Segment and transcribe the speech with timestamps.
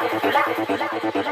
[0.00, 1.29] プレゼントです。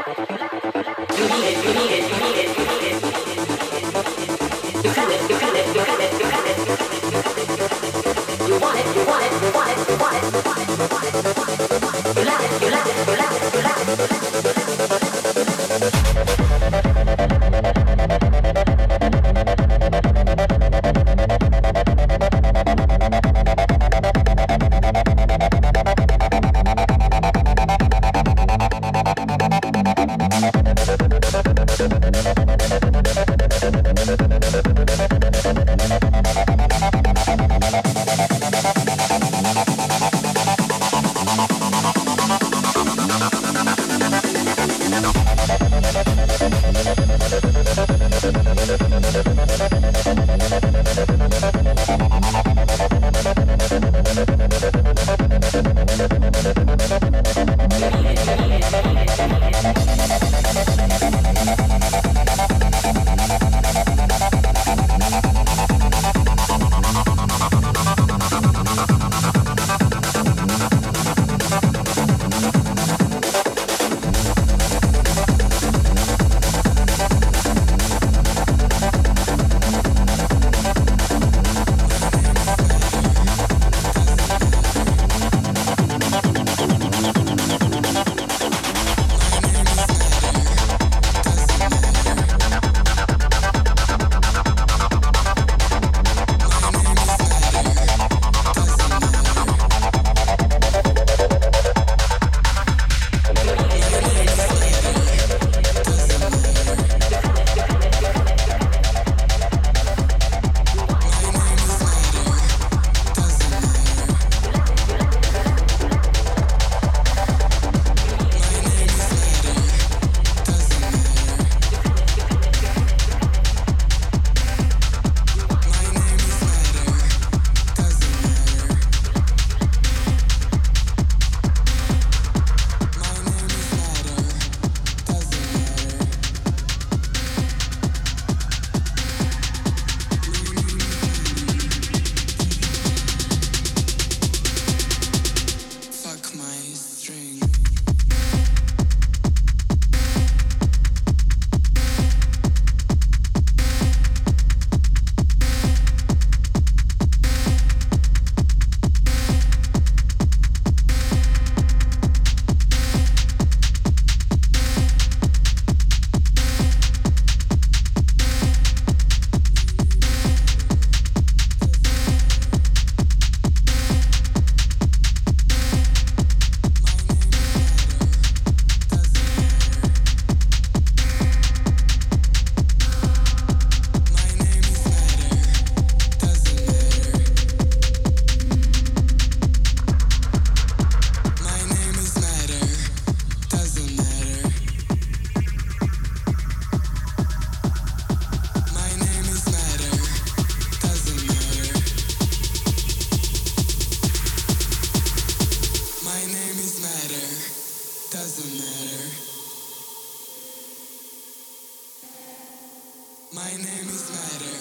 [213.31, 214.57] My name is matter,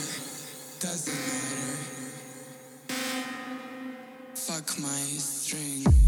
[0.79, 2.99] doesn't matter.
[4.35, 6.08] Fuck my string.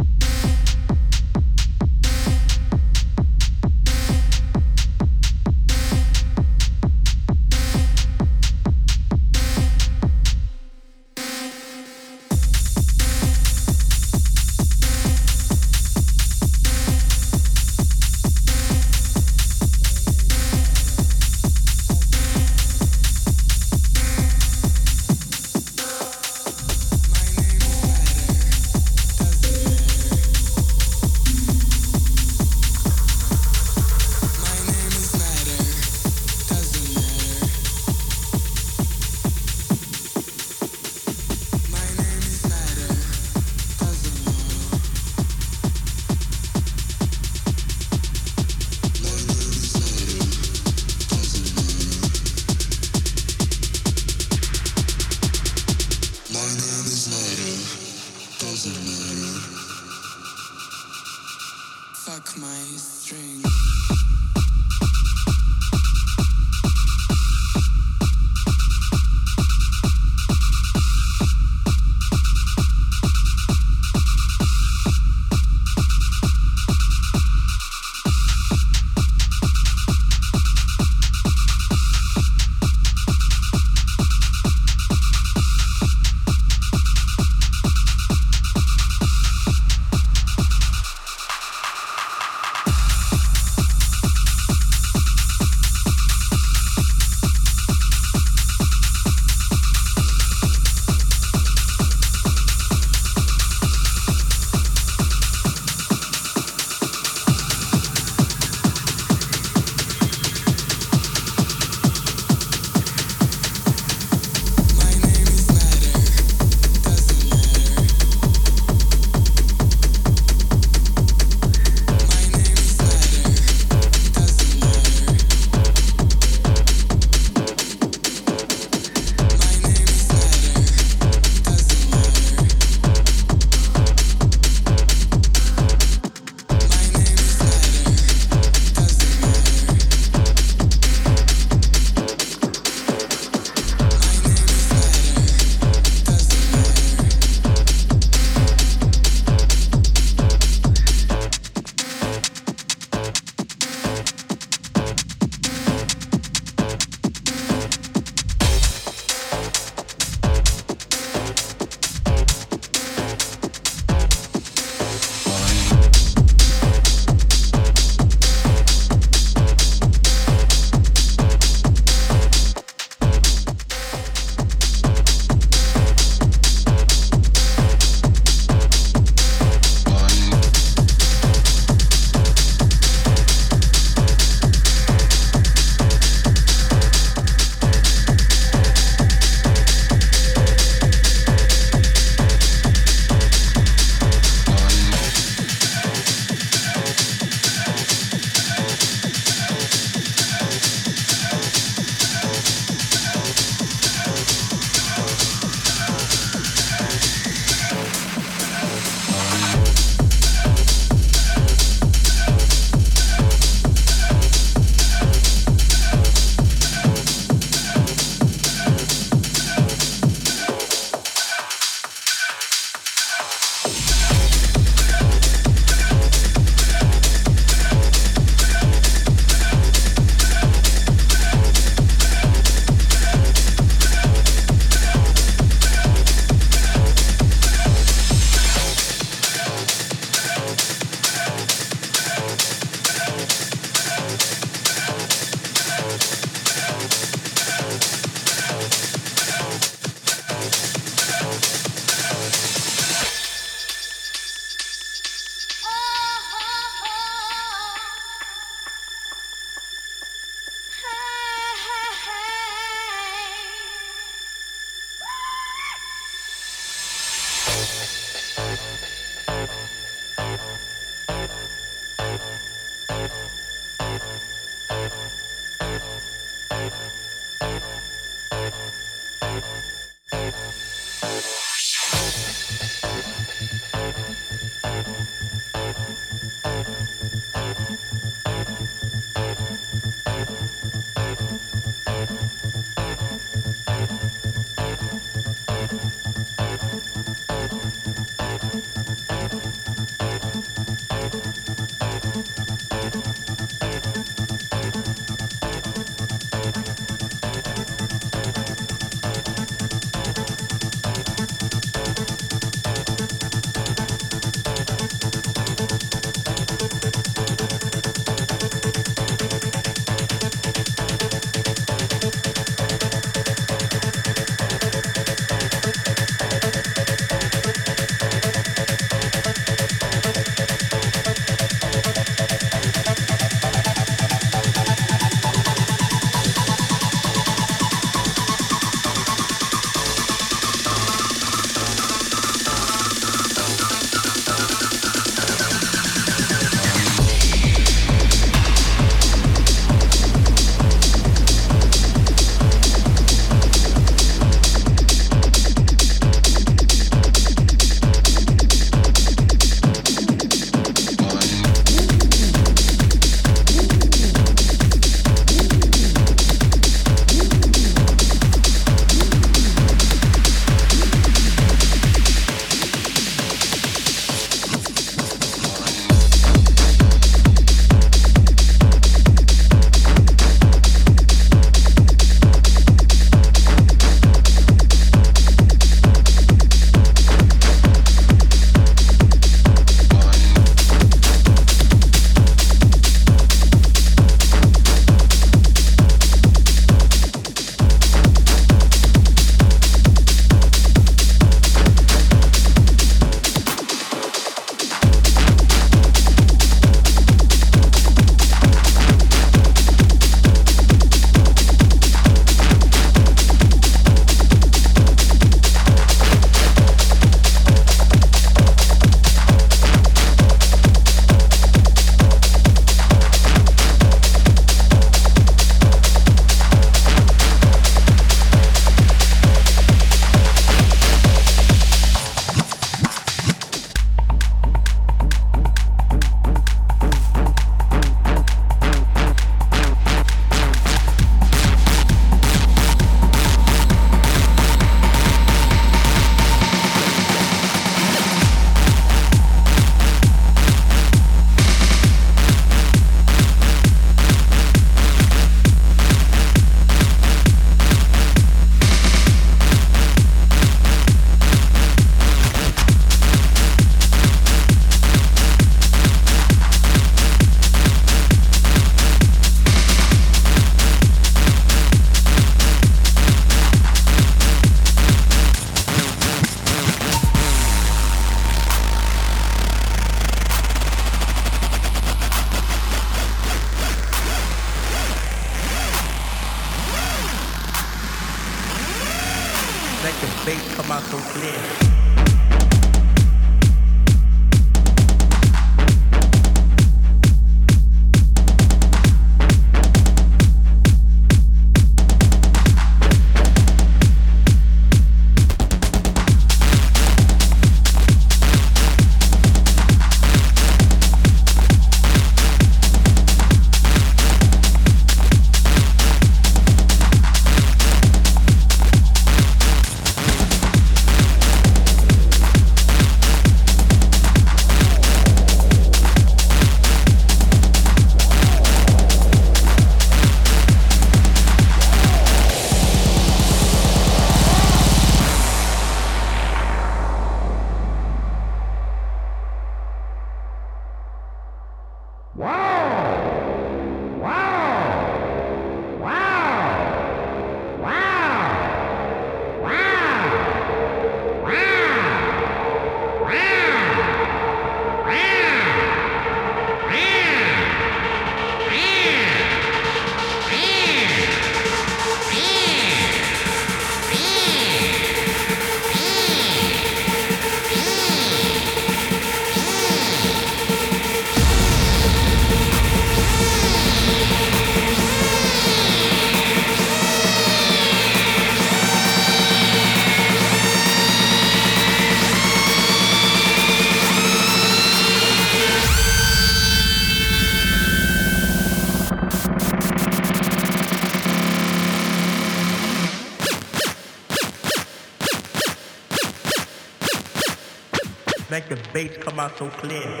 [599.21, 600.00] about your clear.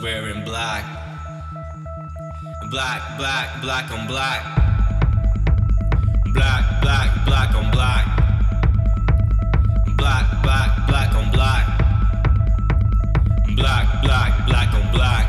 [0.00, 0.84] wearing black.
[2.70, 4.42] Black, black, black on black.
[6.32, 8.04] Black, black, black on black.
[9.96, 11.66] Black, black, black on black.
[13.56, 15.26] Black, black, black on black.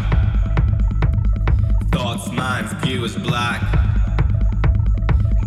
[1.91, 3.61] Thoughts, minds, view is black.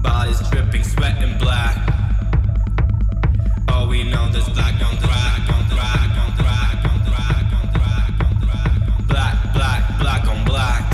[0.03, 1.77] Bodies dripping, sweat and black.
[3.69, 6.48] All we know is black on black, on black, on black.
[10.09, 10.88] black on black.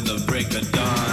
[0.00, 1.07] the break of dawn.